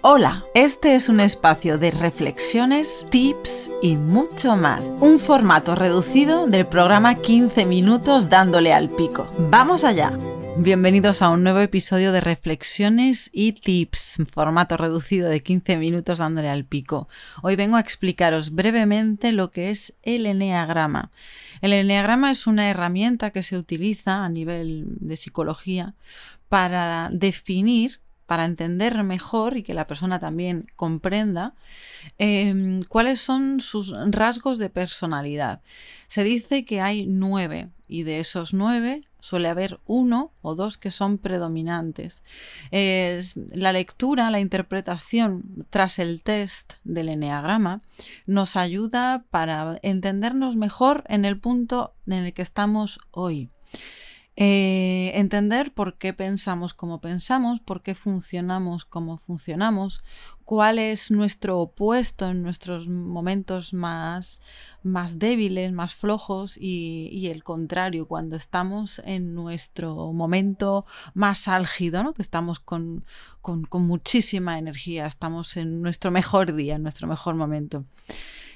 Hola, 0.00 0.44
este 0.54 0.94
es 0.94 1.08
un 1.08 1.18
espacio 1.18 1.76
de 1.76 1.90
reflexiones, 1.90 3.08
tips 3.10 3.72
y 3.82 3.96
mucho 3.96 4.54
más. 4.54 4.92
Un 5.00 5.18
formato 5.18 5.74
reducido 5.74 6.46
del 6.46 6.68
programa 6.68 7.16
15 7.16 7.66
minutos 7.66 8.30
dándole 8.30 8.72
al 8.72 8.90
pico. 8.90 9.28
¡Vamos 9.50 9.82
allá! 9.82 10.16
Bienvenidos 10.56 11.20
a 11.20 11.30
un 11.30 11.42
nuevo 11.42 11.58
episodio 11.58 12.12
de 12.12 12.20
Reflexiones 12.20 13.28
y 13.32 13.54
Tips, 13.54 14.22
formato 14.30 14.76
reducido 14.76 15.28
de 15.28 15.42
15 15.42 15.76
minutos 15.78 16.18
dándole 16.18 16.48
al 16.48 16.64
pico. 16.64 17.08
Hoy 17.42 17.56
vengo 17.56 17.76
a 17.76 17.80
explicaros 17.80 18.52
brevemente 18.52 19.32
lo 19.32 19.50
que 19.50 19.70
es 19.70 19.98
el 20.04 20.26
eneagrama. 20.26 21.10
El 21.60 21.72
eneagrama 21.72 22.30
es 22.30 22.46
una 22.46 22.70
herramienta 22.70 23.32
que 23.32 23.42
se 23.42 23.58
utiliza 23.58 24.24
a 24.24 24.28
nivel 24.28 24.84
de 25.00 25.16
psicología 25.16 25.96
para 26.48 27.10
definir 27.12 28.00
para 28.28 28.44
entender 28.44 29.02
mejor 29.04 29.56
y 29.56 29.62
que 29.62 29.72
la 29.72 29.86
persona 29.86 30.18
también 30.18 30.66
comprenda 30.76 31.54
em, 32.18 32.82
cuáles 32.82 33.22
son 33.22 33.58
sus 33.60 33.90
rasgos 34.10 34.58
de 34.58 34.68
personalidad. 34.68 35.62
Se 36.08 36.24
dice 36.24 36.66
que 36.66 36.82
hay 36.82 37.06
nueve 37.06 37.70
y 37.88 38.02
de 38.02 38.20
esos 38.20 38.52
nueve 38.52 39.00
suele 39.18 39.48
haber 39.48 39.80
uno 39.86 40.34
o 40.42 40.54
dos 40.54 40.76
que 40.76 40.90
son 40.90 41.16
predominantes. 41.16 42.22
Es, 42.70 43.34
la 43.54 43.72
lectura, 43.72 44.30
la 44.30 44.40
interpretación 44.40 45.66
tras 45.70 45.98
el 45.98 46.20
test 46.22 46.74
del 46.84 47.08
eneagrama 47.08 47.80
nos 48.26 48.56
ayuda 48.56 49.24
para 49.30 49.78
entendernos 49.80 50.54
mejor 50.54 51.02
en 51.08 51.24
el 51.24 51.40
punto 51.40 51.94
en 52.06 52.26
el 52.26 52.34
que 52.34 52.42
estamos 52.42 53.00
hoy. 53.10 53.48
Eh, 54.40 54.87
entender 55.18 55.72
por 55.74 55.98
qué 55.98 56.12
pensamos 56.12 56.74
como 56.74 57.00
pensamos, 57.00 57.58
por 57.58 57.82
qué 57.82 57.96
funcionamos 57.96 58.84
como 58.84 59.16
funcionamos, 59.16 60.00
cuál 60.44 60.78
es 60.78 61.10
nuestro 61.10 61.58
opuesto 61.58 62.30
en 62.30 62.42
nuestros 62.42 62.86
momentos 62.86 63.74
más, 63.74 64.40
más 64.84 65.18
débiles, 65.18 65.72
más 65.72 65.96
flojos 65.96 66.56
y, 66.56 67.26
el 67.26 67.42
contrario, 67.42 68.06
cuando 68.06 68.36
estamos 68.36 69.02
en 69.04 69.34
nuestro 69.34 70.12
momento 70.12 70.86
más 71.14 71.48
álgido, 71.48 72.14
que 72.14 72.22
estamos 72.22 72.60
con, 72.60 73.04
con, 73.42 73.66
muchísima 73.82 74.56
energía, 74.56 75.06
estamos 75.06 75.56
en 75.56 75.82
nuestro 75.82 76.12
mejor 76.12 76.54
día, 76.54 76.76
en 76.76 76.82
nuestro 76.84 77.08
mejor 77.08 77.34
momento. 77.34 77.84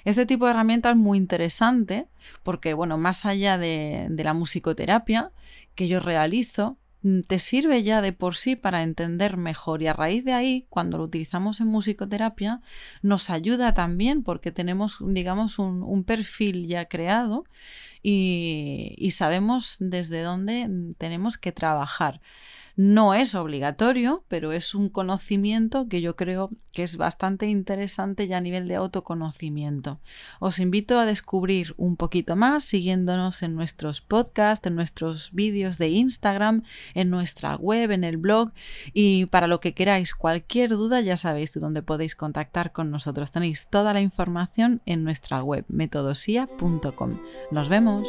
Este 0.05 0.27
tipo 0.27 0.47
de 0.47 0.53
herramienta 0.53 0.91
es 0.91 0.97
muy 0.97 1.19
interesante 1.19 2.07
porque, 2.43 2.75
bueno, 2.75 2.99
más 2.99 3.25
allá 3.25 3.59
de, 3.59 4.09
la 4.11 4.35
musicoterapia, 4.35 5.33
que 5.75 5.89
yo 5.89 6.01
realizo 6.01 6.79
mm, 7.03 7.21
te 7.23 7.39
sirve 7.39 7.83
ya 7.83 8.03
de 8.03 8.13
por 8.13 8.37
sí 8.37 8.57
para 8.57 8.83
entender 8.83 9.37
mejor 9.37 9.83
y 9.83 9.87
a 9.87 9.93
raíz 9.93 10.25
de 10.25 10.33
ahí, 10.33 10.67
cuando 10.69 10.99
lo 10.99 11.05
utilizamos 11.05 11.61
en 11.61 11.69
musicoterapia, 11.69 12.61
nos 13.03 13.31
ayuda 13.31 13.75
también 13.75 14.23
porque 14.23 14.53
tenemos, 14.53 14.99
digamos, 15.01 15.59
un, 15.59 16.05
perfil 16.05 16.67
ya 16.67 16.87
creado 16.87 17.45
y 18.03 19.11
sabemos 19.13 19.77
desde 19.79 20.23
dónde 20.23 20.95
tenemos 20.99 21.39
que 21.39 21.53
trabajar. 21.53 22.21
No 22.77 23.15
es 23.15 23.35
obligatorio, 23.35 24.25
pero 24.29 24.53
es 24.53 24.75
un 24.75 24.89
conocimiento 24.89 25.89
que 25.89 26.01
yo 26.01 26.17
creo 26.17 26.51
que 26.73 26.83
es 26.83 26.97
bastante 26.97 27.47
interesante 27.47 28.27
ya 28.29 28.39
a 28.39 28.41
nivel 28.41 28.67
de 28.69 28.77
autoconocimiento. 28.77 30.01
Os 30.41 30.59
invito 30.59 30.99
a 30.99 31.07
descubrir 31.07 31.75
un 31.77 31.97
poquito 31.97 32.35
más 32.35 32.65
siguiéndonos 32.65 33.43
en 33.43 33.55
nuestros 33.55 34.01
podcasts, 34.01 34.67
en 34.67 34.75
nuestros 34.75 35.33
vídeos 35.33 35.79
de 35.79 35.91
Instagram, 35.91 36.63
en 36.95 37.11
nuestra 37.11 37.57
web, 37.57 37.91
en 37.91 38.05
el 38.05 38.17
blog 38.17 38.53
y 38.93 39.27
para 39.27 39.47
lo 39.47 39.61
que 39.61 39.75
queráis, 39.75 40.15
cualquier 40.15 40.71
duda 40.71 41.01
ya 41.01 41.17
sabéis 41.17 41.59
dónde 41.61 41.83
podéis 41.83 42.15
contactar 42.15 42.73
con 42.73 42.91
nosotros. 42.91 43.31
Tenéis 43.31 43.69
toda 43.69 43.93
la 43.93 44.01
información 44.01 44.81
en 44.87 45.05
nuestra 45.05 45.43
web 45.43 45.65
metodosia.com. 45.69 47.19
Nos 47.51 47.69
vemos. 47.69 48.09